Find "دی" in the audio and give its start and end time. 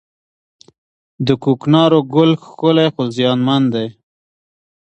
3.73-3.87